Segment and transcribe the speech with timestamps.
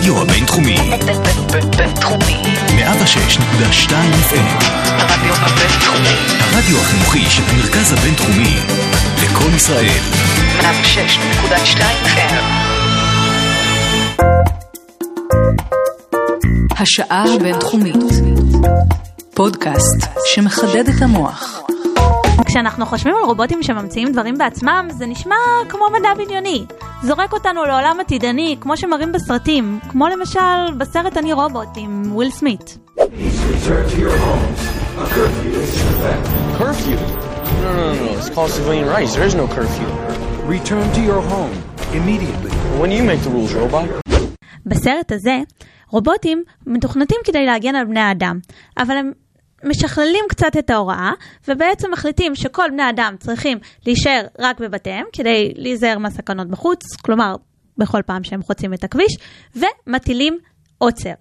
[0.00, 0.76] הרדיו הבינתחומי.
[1.76, 2.42] בינתחומי.
[2.68, 4.64] 106.2 FM.
[4.88, 6.16] הרדיו הבינתחומי.
[6.40, 8.56] הרדיו החינוכי של המרכז הבינתחומי.
[9.22, 10.00] לקום ישראל.
[10.60, 12.44] 106.2 FM.
[16.78, 17.96] השעה הבינתחומית.
[19.34, 21.69] פודקאסט שמחדד את המוח.
[22.50, 25.36] כשאנחנו חושבים על רובוטים שממציאים דברים בעצמם, זה נשמע
[25.68, 26.64] כמו מדע בדיוני.
[27.02, 32.78] זורק אותנו לעולם עתידני, כמו שמראים בסרטים, כמו למשל בסרט אני רובוט עם וויל סמית.
[36.58, 36.98] Curfew?
[37.64, 38.18] No, no, no.
[38.18, 39.12] It's called civilian rights.
[39.14, 39.88] There is no curfew.
[40.56, 41.54] Return to your home
[41.98, 42.52] immediately.
[42.80, 43.86] When you make the rules, robot?
[44.66, 45.38] בסרט הזה,
[45.88, 48.38] רובוטים מתוכנתים כדי להגן על בני האדם,
[48.78, 49.12] אבל הם
[49.64, 51.10] משכללים קצת את ההוראה,
[51.48, 57.34] ובעצם מחליטים שכל בני האדם צריכים להישאר רק בבתיהם כדי להיזהר מהסכנות בחוץ, כלומר,
[57.78, 59.16] בכל פעם שהם חוצים את הכביש,
[59.56, 60.38] ומטילים
[60.78, 61.14] עוצר.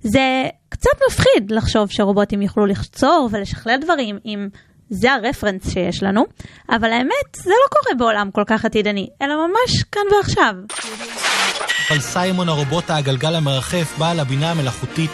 [0.00, 4.48] זה קצת מפחיד לחשוב שרובוטים יוכלו לחצור ולשכלל דברים אם
[4.90, 6.24] זה הרפרנס שיש לנו,
[6.70, 10.54] אבל האמת, זה לא קורה בעולם כל כך עתידני, אלא ממש כאן ועכשיו.
[11.90, 15.10] אבל סיימון הרובוט הגלגל המרחף בעל הבינה המלאכותית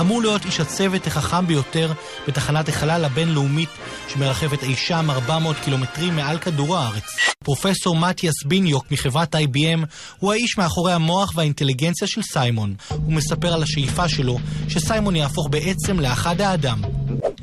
[0.00, 1.92] אמור להיות איש הצוות החכם ביותר
[2.28, 3.68] בתחנת החלל הבינלאומית
[4.08, 7.04] שמרחפת אי שם 400 קילומטרים מעל כדור הארץ.
[7.44, 9.86] פרופסור מתיאס ביניוק מחברת IBM
[10.18, 12.74] הוא האיש מאחורי המוח והאינטליגנציה של סיימון.
[12.88, 16.80] הוא מספר על השאיפה שלו שסיימון יהפוך בעצם לאחד האדם.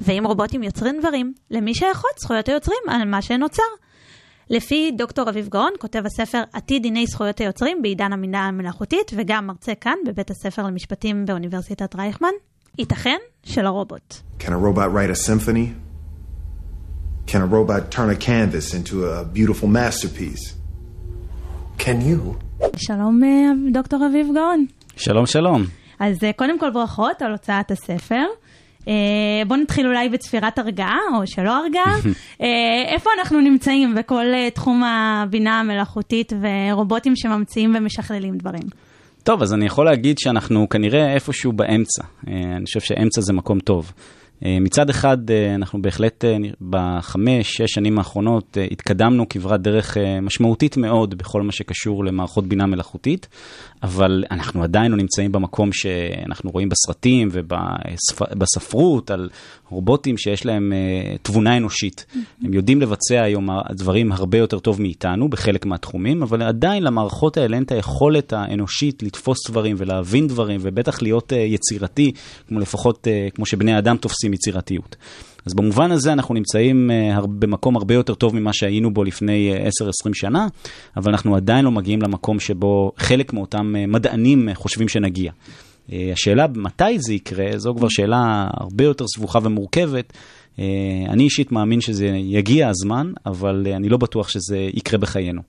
[0.02, 3.64] ואם רובוטים יוצרים דברים, למי שייכות זכויות היוצרים על מה שנוצר?
[4.50, 9.76] לפי דוקטור אביב גאון, כותב הספר עתיד דיני זכויות היוצרים בעידן המינה המלאכותית, וגם מרצה
[9.76, 12.30] כאן בבית הספר למשפטים באוניברסיטת רייכמן,
[12.78, 14.16] ייתכן שלרובוט.
[14.40, 15.74] Can a robot write a symphony?
[17.28, 20.54] Can a robot turn a canvas into a beautiful masterpiece?
[21.80, 22.36] Can you?
[22.78, 24.66] שלום אה, דוקטור אביב גאון.
[24.98, 25.64] שלום שלום.
[26.00, 28.26] אז אה, קודם כל ברכות על הוצאת הספר.
[29.40, 31.96] אה, בואו נתחיל אולי בצפירת הרגעה, או שלא הרגעה.
[32.42, 32.48] אה,
[32.94, 38.64] איפה אנחנו נמצאים בכל אה, תחום הבינה המלאכותית ורובוטים שממציאים ומשכללים דברים?
[39.24, 42.04] טוב, אז אני יכול להגיד שאנחנו כנראה איפשהו באמצע.
[42.28, 43.92] אני חושב שאמצע זה מקום טוב.
[44.46, 46.38] אה, מצד אחד, אה, אנחנו בהחלט אה,
[46.70, 53.28] בחמש, שש שנים האחרונות התקדמנו כברת דרך משמעותית מאוד בכל מה שקשור למערכות בינה מלאכותית,
[53.84, 59.30] אבל אנחנו עדיין לא נמצאים במקום שאנחנו רואים בסרטים ובספרות על
[59.70, 60.74] רובוטים שיש להם
[61.22, 62.06] תבונה אנושית.
[62.44, 67.56] הם יודעים לבצע היום דברים הרבה יותר טוב מאיתנו בחלק מהתחומים, אבל עדיין למערכות האלה
[67.56, 72.12] אין את היכולת האנושית לתפוס דברים ולהבין דברים, ובטח להיות יצירתי,
[72.48, 74.96] כמו לפחות, כמו שבני אדם תופסים יצירתיות.
[75.46, 79.68] אז במובן הזה אנחנו נמצאים אה, במקום הרבה יותר טוב ממה שהיינו בו לפני אה,
[80.08, 80.48] 10-20 שנה,
[80.98, 85.32] אבל אנחנו עדיין לא מגיעים למקום שבו חלק מאותם אה, מדענים אה, חושבים שנגיע.
[85.92, 90.14] אה, השאלה מתי זה יקרה, זו כבר שאלה הרבה יותר סבוכה ומורכבת.
[90.60, 90.66] אה,
[91.10, 95.42] אני אישית מאמין שזה יגיע הזמן, אבל אה, אני לא בטוח שזה יקרה בחיינו.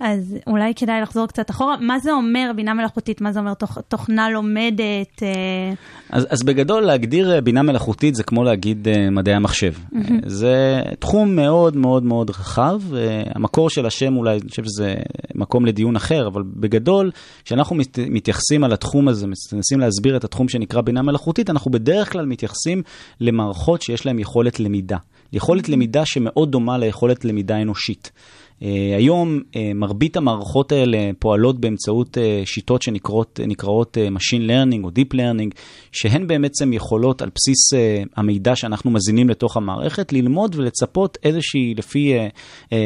[0.00, 1.76] אז אולי כדאי לחזור קצת אחורה.
[1.80, 3.20] מה זה אומר בינה מלאכותית?
[3.20, 3.78] מה זה אומר תוכ...
[3.88, 5.22] תוכנה לומדת?
[5.22, 5.72] אה,
[6.10, 9.72] אז, אז בגדול להגדיר אה, בינה מלאכותית זה כמו להגיד אה, מדעי המחשב.
[9.72, 10.12] Mm-hmm.
[10.26, 12.80] זה תחום מאוד מאוד מאוד רחב.
[13.34, 14.94] המקור של השם אולי, אני חושב שזה
[15.34, 17.10] מקום לדיון אחר, אבל בגדול,
[17.44, 22.12] כשאנחנו מת, מתייחסים על התחום הזה, מנסים להסביר את התחום שנקרא בינה מלאכותית, אנחנו בדרך
[22.12, 22.82] כלל מתייחסים
[23.20, 24.96] למערכות שיש להן יכולת למידה.
[25.32, 28.12] יכולת למידה שמאוד דומה ליכולת למידה אנושית.
[28.60, 28.64] Uh,
[28.96, 35.14] היום uh, מרבית המערכות האלה פועלות באמצעות uh, שיטות שנקראות uh, Machine Learning או Deep
[35.14, 35.50] Learning,
[35.92, 37.72] שהן בעצם יכולות על בסיס
[38.16, 42.12] המידע שאנחנו מזינים לתוך המערכת, ללמוד ולצפות איזושהי, לפי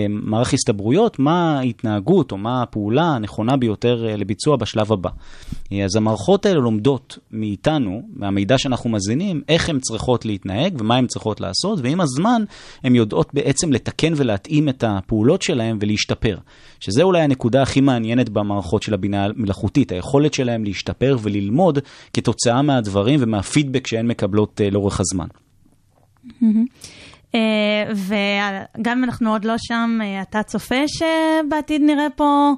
[0.09, 5.11] מערך הסתברויות, מה ההתנהגות או מה הפעולה הנכונה ביותר לביצוע בשלב הבא.
[5.85, 11.41] אז המערכות האלה לומדות מאיתנו, מהמידע שאנחנו מזינים, איך הן צריכות להתנהג ומה הן צריכות
[11.41, 12.43] לעשות, ועם הזמן
[12.83, 16.39] הן יודעות בעצם לתקן ולהתאים את הפעולות שלהן ולהשתפר.
[16.81, 21.79] שזה אולי הנקודה הכי מעניינת במערכות של הבינה המלאכותית, היכולת שלהן להשתפר וללמוד
[22.13, 25.27] כתוצאה מהדברים ומהפידבק שהן מקבלות uh, לאורך הזמן.
[27.35, 32.53] אה, וגם אם אנחנו עוד לא שם, אה, אתה צופה שבעתיד נראה פה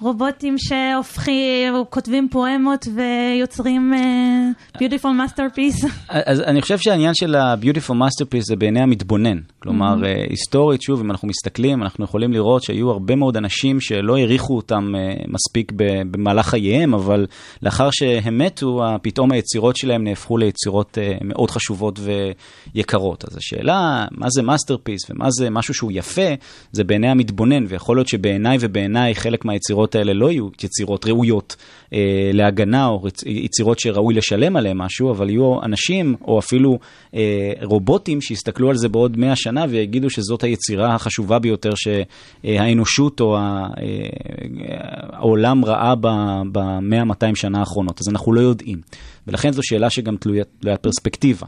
[0.00, 5.86] רובוטים שהופכים, כותבים פואמות ויוצרים אה, beautiful masterpiece?
[6.08, 9.38] אז אני חושב שהעניין של ה-beautiful masterpiece זה בעיני המתבונן.
[9.58, 10.30] כלומר, mm-hmm.
[10.30, 14.92] היסטורית, שוב, אם אנחנו מסתכלים, אנחנו יכולים לראות שהיו הרבה מאוד אנשים שלא העריכו אותם
[14.94, 15.72] uh, מספיק
[16.10, 17.26] במהלך חייהם, אבל
[17.62, 22.00] לאחר שהם מתו, פתאום היצירות שלהם נהפכו ליצירות uh, מאוד חשובות
[22.74, 23.24] ויקרות.
[23.24, 26.28] אז השאלה, מה זה masterpiece ומה זה משהו שהוא יפה,
[26.72, 31.56] זה בעיני המתבונן, ויכול להיות שבעיניי ובעיניי חלק מהיצירות היצירות האלה לא יהיו יצירות ראויות
[31.92, 31.98] אה,
[32.32, 36.78] להגנה, או יצירות שראוי לשלם עליהן משהו, אבל יהיו אנשים, או אפילו
[37.14, 37.20] אה,
[37.62, 43.40] רובוטים, שיסתכלו על זה בעוד 100 שנה ויגידו שזאת היצירה החשובה ביותר שהאנושות או ה-
[43.40, 43.86] אה,
[45.12, 48.00] העולם ראה ב-100-200 שנה האחרונות.
[48.00, 48.80] אז אנחנו לא יודעים.
[49.26, 51.46] ולכן זו שאלה שגם תלויה תלויה פרספקטיבה.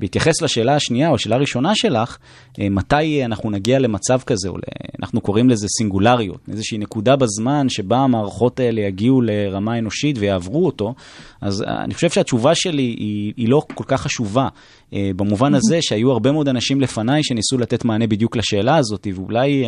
[0.00, 2.16] בהתייחס לשאלה השנייה או השאלה הראשונה שלך,
[2.60, 4.54] אה, מתי אנחנו נגיע למצב כזה, או
[5.02, 10.94] אנחנו קוראים לזה סינגולריות, איזושהי נקודה בזמן שבה המערכות האלה יגיעו לרמה אנושית ויעברו אותו,
[11.40, 14.48] אז אה, אני חושב שהתשובה שלי היא, היא לא כל כך חשובה,
[14.94, 19.64] אה, במובן הזה שהיו הרבה מאוד אנשים לפניי שניסו לתת מענה בדיוק לשאלה הזאת, ואולי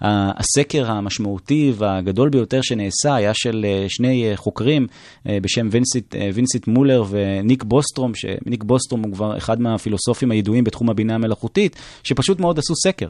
[0.00, 4.86] הסקר המשמעותי והגדול ביותר שנעשה היה של שני חוקרים
[5.42, 10.90] בשם וינסית, אה, וינסית מולר וניק בוסטרום, שניק בוסטרום הוא כבר אחד מהפילוסופים הידועים בתחום
[10.90, 13.08] הבינה המלאכותית, שפשוט מאוד עשו סקר,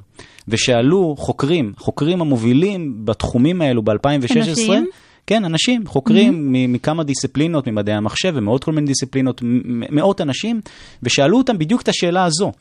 [0.49, 4.87] ושאלו חוקרים, חוקרים המובילים בתחומים האלו ב-2016, אנשים?
[5.27, 6.69] כן, אנשים, חוקרים mm-hmm.
[6.69, 9.41] מכמה דיסציפלינות, ממדעי המחשב ומעוד כל מיני דיסציפלינות,
[9.91, 10.61] מאות אנשים,
[11.03, 12.53] ושאלו אותם בדיוק את השאלה הזו.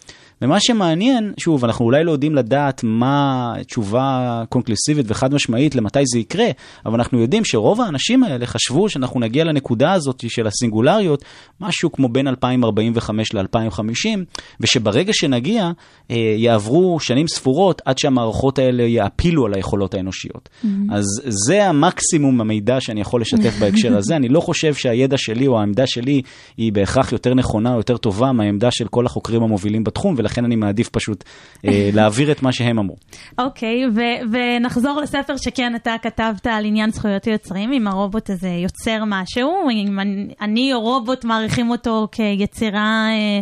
[0.41, 6.19] ומה שמעניין, שוב, אנחנו אולי לא יודעים לדעת מה תשובה קונקלוסיבית וחד משמעית למתי זה
[6.19, 6.45] יקרה,
[6.85, 11.23] אבל אנחנו יודעים שרוב האנשים האלה חשבו שאנחנו נגיע לנקודה הזאת של הסינגולריות,
[11.61, 14.19] משהו כמו בין 2045 ל-2050,
[14.59, 15.71] ושברגע שנגיע,
[16.11, 20.49] אה, יעברו שנים ספורות עד שהמערכות האלה יעפילו על היכולות האנושיות.
[20.49, 20.67] Mm-hmm.
[20.91, 24.15] אז זה המקסימום המידע שאני יכול לשתף בהקשר הזה.
[24.15, 26.21] אני לא חושב שהידע שלי או העמדה שלי
[26.57, 30.55] היא בהכרח יותר נכונה או יותר טובה מהעמדה של כל החוקרים המובילים בתחום, ולכן אני
[30.55, 31.23] מעדיף פשוט
[31.65, 32.95] אה, להעביר את מה שהם אמרו.
[33.39, 39.03] אוקיי, ו- ונחזור לספר שכן אתה כתבת על עניין זכויות יוצרים, אם הרובוט הזה יוצר
[39.07, 43.39] משהו, אם אני, אני או רובוט מעריכים אותו כיצירה אה,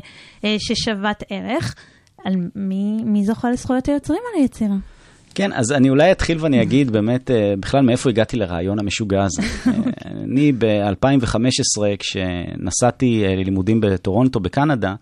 [0.50, 1.76] אה, ששוות ערך,
[2.26, 4.76] על מי, מי זוכה לזכויות היוצרים על היצירה?
[5.36, 9.42] כן, אז אני אולי אתחיל ואני אגיד באמת אה, בכלל מאיפה הגעתי לרעיון המשוגע הזה.
[9.68, 14.96] אה, אני ב-2015, כשנסעתי אה, ללימודים בטורונטו, בקנדה,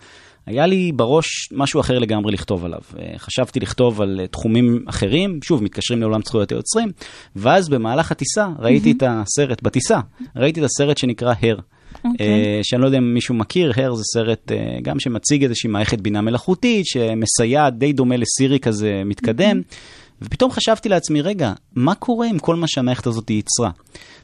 [0.46, 2.80] היה לי בראש משהו אחר לגמרי לכתוב עליו.
[3.18, 6.92] חשבתי לכתוב על תחומים אחרים, שוב, מתקשרים לעולם זכויות היוצרים,
[7.36, 10.00] ואז במהלך הטיסה ראיתי את הסרט, בטיסה,
[10.36, 11.60] ראיתי את הסרט שנקרא הר.
[12.06, 12.28] אוקיי.
[12.28, 16.22] אה, שאני לא יודע אם מישהו מכיר, הר זה סרט גם שמציג איזושהי מערכת בינה
[16.22, 19.62] מלאכותית, שמסייע די דומה לסירי כזה מתקדם.
[20.21, 23.69] ופתאום חשבתי לעצמי, רגע, מה קורה עם כל מה שהמערכת הזאת ייצרה?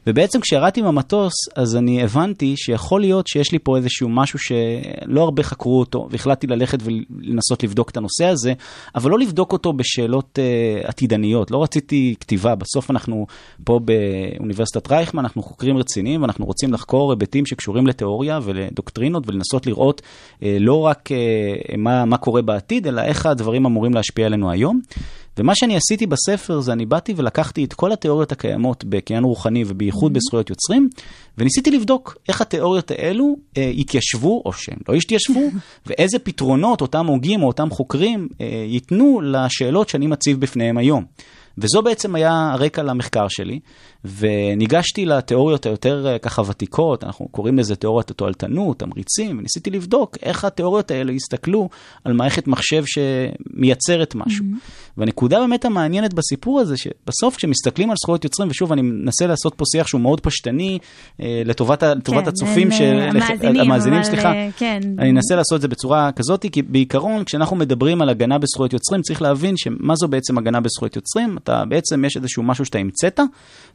[0.06, 5.42] ובעצם כשירדתי מהמטוס, אז אני הבנתי שיכול להיות שיש לי פה איזשהו משהו שלא הרבה
[5.42, 8.52] חקרו אותו, והחלטתי ללכת ולנסות לבדוק את הנושא הזה,
[8.94, 11.50] אבל לא לבדוק אותו בשאלות uh, עתידניות.
[11.50, 13.26] לא רציתי כתיבה, בסוף אנחנו
[13.64, 20.00] פה באוניברסיטת רייכמן, אנחנו חוקרים רציניים, ואנחנו רוצים לחקור היבטים שקשורים לתיאוריה ולדוקטרינות, ולנסות לראות
[20.00, 24.80] uh, לא רק uh, מה, מה קורה בעתיד, אלא איך הדברים אמורים להשפיע עלינו היום.
[25.38, 30.12] ומה שאני עשיתי בספר זה אני באתי ולקחתי את כל התיאוריות הקיימות בקניין רוחני ובייחוד
[30.12, 30.88] בזכויות יוצרים,
[31.38, 35.40] וניסיתי לבדוק איך התיאוריות האלו אה, התיישבו, או שהם לא התיישבו,
[35.86, 41.04] ואיזה פתרונות אותם הוגים או אותם חוקרים אה, ייתנו לשאלות שאני מציב בפניהם היום.
[41.58, 43.60] וזו בעצם היה הרקע למחקר שלי,
[44.04, 50.44] וניגשתי לתיאוריות היותר אה, ככה ותיקות, אנחנו קוראים לזה תיאוריית התועלתנות, תמריצים, וניסיתי לבדוק איך
[50.44, 51.68] התיאוריות האלה הסתכלו
[52.04, 54.44] על מערכת מחשב שמייצרת משהו.
[54.44, 54.90] Mm-hmm.
[54.96, 59.64] והנקודה באמת המעניינת בסיפור הזה, שבסוף כשמסתכלים על זכויות יוצרים, ושוב, אני מנסה לעשות פה
[59.72, 60.78] שיח שהוא מאוד פשטני,
[61.20, 64.80] אה, לטובת, ה- לטובת כן, הצופים, של, אה, המאזינים, המאזינים, אבל, סליחה, כן.
[64.98, 69.02] אני אנסה לעשות את זה בצורה כזאת, כי בעיקרון, כשאנחנו מדברים על הגנה בזכויות יוצרים,
[69.02, 71.36] צריך להבין שמה זו בעצם הגנה בזכויות יוצרים.
[71.46, 73.20] אתה בעצם, יש איזשהו משהו שאתה המצאת,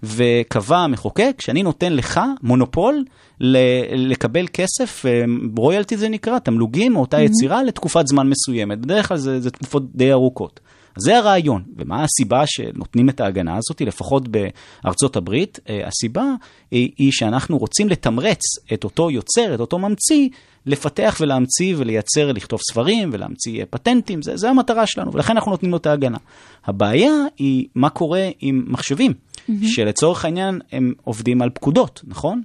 [0.04, 3.04] וקבע המחוקק שאני נותן לך מונופול
[3.40, 5.24] ל- לקבל כסף, אה,
[5.58, 8.80] רויאלטי זה נקרא, תמלוגים מאותה יצירה לתקופת זמן מסוימת.
[8.80, 10.60] בדרך כלל זה, זה תקופות די ארוכות.
[10.98, 15.60] זה הרעיון, ומה הסיבה שנותנים את ההגנה הזאת, לפחות בארצות הברית?
[15.70, 16.24] אה, הסיבה
[16.72, 18.40] היא, היא שאנחנו רוצים לתמרץ
[18.74, 20.30] את אותו יוצר, את אותו ממציא,
[20.66, 25.72] לפתח ולהמציא ולייצר, לכתוב ספרים ולהמציא אה, פטנטים, זה, זה המטרה שלנו, ולכן אנחנו נותנים
[25.72, 26.18] לו את ההגנה.
[26.66, 29.52] הבעיה היא מה קורה עם מחשבים, mm-hmm.
[29.64, 32.42] שלצורך העניין הם עובדים על פקודות, נכון?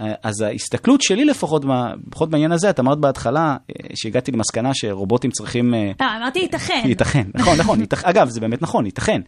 [0.00, 1.64] אה, אז ההסתכלות שלי לפחות,
[2.08, 5.74] לפחות בעניין הזה, את אמרת בהתחלה אה, שהגעתי למסקנה שרובוטים צריכים...
[5.74, 6.82] אה, אמרתי ייתכן.
[6.84, 8.04] ייתכן, נכון, נכון, ייתכ...
[8.04, 9.20] אגב, זה באמת נכון, ייתכן.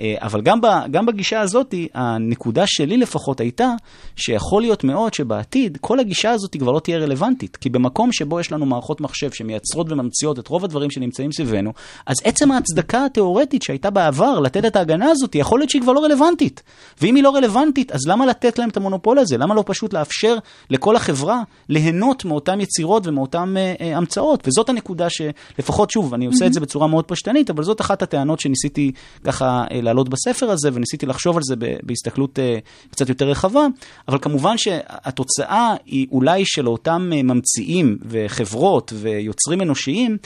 [0.00, 3.68] אה, אבל גם, ב, גם בגישה הזאת, הנקודה שלי לפחות הייתה,
[4.16, 7.56] שיכול להיות מאוד שבעתיד, כל הגישה הזאת כבר לא תהיה רלוונטית.
[7.56, 11.72] כי במקום שבו יש לנו מערכות מחשב שמייצרות וממציאות את רוב הדברים שנמצאים סביבנו,
[12.06, 16.04] אז עצם ההצדקה התיאורטית שהייתה בעבר לתת את ההגנה הזאת, יכול להיות שהיא כבר לא
[16.04, 16.62] רלוונטית.
[17.00, 19.38] ואם היא לא רלוונטית, אז למה לתת להם את המונופול הזה?
[19.38, 20.36] למה לא פשוט לאפשר
[20.70, 24.48] לכל החברה ליהנות מאותן יצירות ומאותן אה, אה, המצאות?
[24.48, 28.40] וזאת הנקודה שלפחות, שוב, אני עושה את זה בצורה מאוד פשטנית, אבל זאת אחת הטענות
[28.40, 28.92] שניסיתי
[29.24, 32.58] ככה אה, להעלות בספר הזה, וניסיתי לחשוב על זה בהסתכלות אה,
[32.90, 33.66] קצת יותר רחבה,
[34.08, 40.16] אבל כמובן שהתוצאה היא אולי של אותם אה, ממציאים וחברות ויוצרים אנושיים,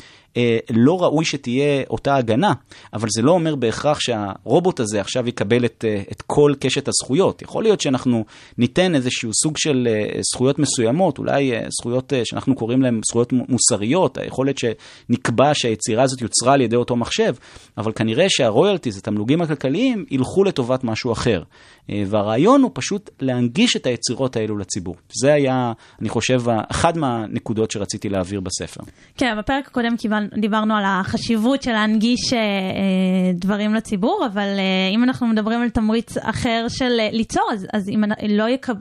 [0.70, 2.52] לא ראוי שתהיה אותה הגנה,
[2.94, 7.42] אבל זה לא אומר בהכרח שהרובוט הזה עכשיו יקבל את, אה, את כל קשת הזכויות.
[7.42, 8.25] יכול להיות שאנחנו
[8.58, 13.32] ניתן איזשהו סוג של אה, זכויות מסוימות, אולי אה, זכויות אה, שאנחנו קוראים להן זכויות
[13.32, 17.35] מוסריות, יכול להיות שנקבע שהיצירה הזאת יוצרה על ידי אותו מחשב,
[17.78, 21.42] אבל כנראה שהרויאלטיז, התמלוגים הכלכליים, ילכו לטובת משהו אחר.
[21.90, 24.97] אה, והרעיון הוא פשוט להנגיש את היצירות האלו לציבור.
[25.23, 26.40] זה היה, אני חושב,
[26.71, 28.80] אחת מהנקודות שרציתי להעביר בספר.
[29.16, 29.95] כן, בפרק הקודם
[30.40, 34.47] דיברנו על החשיבות של להנגיש אה, אה, דברים לציבור, אבל
[34.95, 38.75] אם אנחנו מדברים על תמריץ אחר של ליצור, אז, אז אם לא יקב,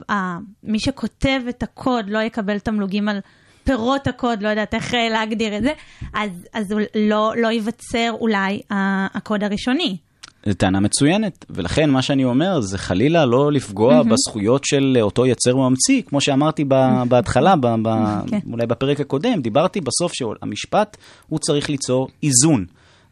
[0.62, 3.20] מי שכותב את הקוד לא יקבל תמלוגים על
[3.64, 5.72] פירות הקוד, לא יודעת איך להגדיר את זה,
[6.14, 8.60] אז, אז לא, לא ייווצר אולי
[9.14, 9.96] הקוד הראשוני.
[10.46, 14.10] זו טענה מצוינת, ולכן מה שאני אומר זה חלילה לא לפגוע מהמם.
[14.12, 16.74] בזכויות של אותו יצר ממציא, כמו שאמרתי ב-
[17.08, 18.38] בהתחלה, ב- ב- כן.
[18.52, 20.96] אולי בפרק הקודם, דיברתי בסוף שהמשפט
[21.28, 22.64] הוא צריך ליצור איזון.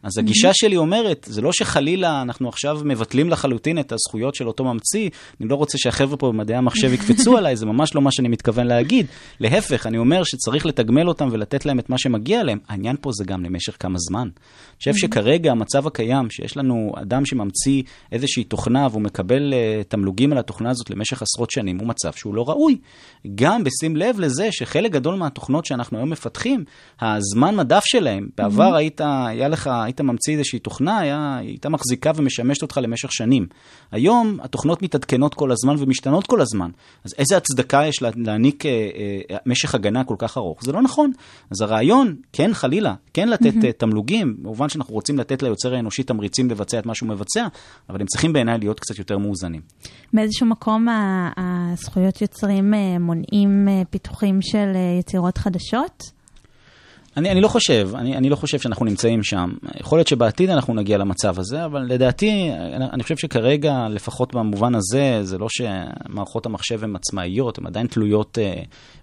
[0.03, 4.63] אז הגישה שלי אומרת, זה לא שחלילה אנחנו עכשיו מבטלים לחלוטין את הזכויות של אותו
[4.63, 5.09] ממציא,
[5.41, 8.67] אני לא רוצה שהחבר'ה פה במדעי המחשב יקפצו עליי, זה ממש לא מה שאני מתכוון
[8.67, 9.05] להגיד.
[9.39, 12.59] להפך, אני אומר שצריך לתגמל אותם ולתת להם את מה שמגיע להם.
[12.67, 14.21] העניין פה זה גם למשך כמה זמן.
[14.21, 20.31] אני חושב שכרגע המצב הקיים, שיש לנו אדם שממציא איזושהי תוכנה והוא מקבל uh, תמלוגים
[20.31, 22.77] על התוכנה הזאת למשך עשרות שנים, הוא מצב שהוא לא ראוי.
[23.35, 26.63] גם בשים לב לזה שחלק גדול מהתוכנות שאנחנו היום מפתחים,
[27.01, 32.11] הזמן מדף שלהם, בעבר היית, היה לך, היית ממציא איזושהי תוכנה, היה, היא הייתה מחזיקה
[32.15, 33.47] ומשמשת אותך למשך שנים.
[33.91, 36.69] היום התוכנות מתעדכנות כל הזמן ומשתנות כל הזמן.
[37.03, 40.63] אז איזה הצדקה יש לה, להעניק uh, uh, משך הגנה כל כך ארוך?
[40.63, 41.11] זה לא נכון.
[41.51, 46.49] אז הרעיון, כן חלילה, כן לתת uh, תמלוגים, במובן שאנחנו רוצים לתת ליוצר האנושי תמריצים
[46.49, 47.47] לבצע את מה שהוא מבצע,
[47.89, 49.61] אבל הם צריכים בעיניי להיות קצת יותר מאוזנים.
[50.13, 50.87] באיזשהו מקום
[51.37, 56.16] הזכויות יוצרים אה, מונעים אה, פיתוחים של אה, יצירות חדשות?
[57.17, 59.49] אני, אני לא חושב, אני, אני לא חושב שאנחנו נמצאים שם.
[59.79, 64.75] יכול להיות שבעתיד אנחנו נגיע למצב הזה, אבל לדעתי, אני, אני חושב שכרגע, לפחות במובן
[64.75, 68.53] הזה, זה לא שמערכות המחשב הן עצמאיות, הן עדיין תלויות אה,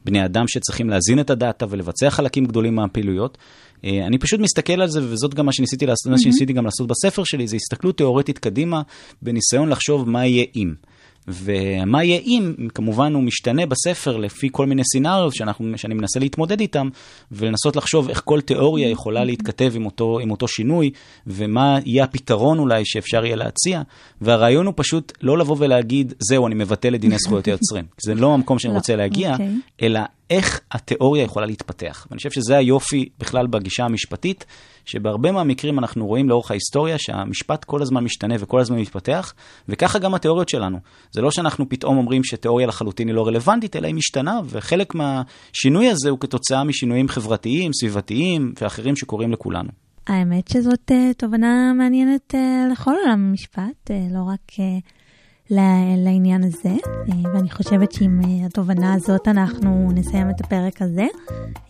[0.05, 3.39] בני אדם שצריכים להזין את הדאטה ולבצע חלקים גדולים מהפעילויות.
[3.85, 6.89] אה, אני פשוט מסתכל על זה, וזאת גם מה שניסיתי לעשות, מה שניסיתי גם לעשות
[6.89, 8.83] בספר שלי, זה הסתכלות תיאורטית קדימה,
[9.23, 10.75] בניסיון לחשוב מה יהיה אם.
[11.29, 14.83] ומה יהיה אם, כמובן הוא משתנה בספר לפי כל מיני
[15.31, 16.89] שאנחנו, שאני מנסה להתמודד איתם,
[17.33, 20.91] ולנסות לחשוב איך כל תיאוריה יכולה להתכתב עם אותו, עם אותו שינוי,
[21.27, 23.83] ומה יהיה הפתרון אולי שאפשר יהיה להציע.
[24.21, 27.85] והרעיון הוא פשוט לא לבוא ולהגיד, זהו, אני מבטל את דיני זכויות היוצרים.
[28.05, 29.49] זה לא המקום שאני לא, רוצה להגיע, אוקיי.
[29.83, 30.01] אלא
[30.31, 32.07] איך התיאוריה יכולה להתפתח.
[32.11, 34.45] ואני חושב שזה היופי בכלל בגישה המשפטית,
[34.85, 39.35] שבהרבה מהמקרים אנחנו רואים לאורך ההיסטוריה שהמשפט כל הזמן משתנה וכל הזמן מתפתח,
[39.69, 40.79] וככה גם התיאוריות שלנו.
[41.13, 45.89] זה לא שאנחנו פתאום אומרים שתיאוריה לחלוטין היא לא רלוונטית, אלא היא משתנה, וחלק מהשינוי
[45.89, 49.69] הזה הוא כתוצאה משינויים חברתיים, סביבתיים ואחרים שקורים לכולנו.
[50.07, 54.53] האמת שזאת אה, תובנה מעניינת אה, לכל עולם המשפט, אה, לא רק
[55.51, 61.07] לעניין הזה, אה, ואני חושבת שעם אה, התובנה הזאת אנחנו נסיים את הפרק הזה.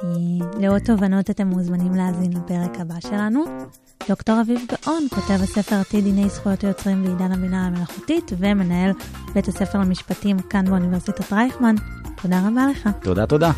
[0.02, 0.08] אה,
[0.60, 3.44] לעוד תובנות אתם מוזמנים להאזין לפרק הבא שלנו.
[4.08, 8.92] דוקטור אביב גאון, כותב הספר עתיד דיני זכויות היוצרים בעידן הבינה המלאכותית ומנהל
[9.34, 11.74] בית הספר למשפטים כאן באוניברסיטת רייכמן.
[12.22, 12.88] תודה רבה לך.
[13.02, 13.50] תודה, תודה.